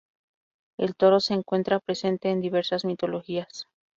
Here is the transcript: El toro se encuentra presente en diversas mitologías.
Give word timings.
El 0.79 0.95
toro 0.95 1.19
se 1.19 1.35
encuentra 1.35 1.79
presente 1.79 2.31
en 2.31 2.41
diversas 2.41 2.85
mitologías. 2.85 3.67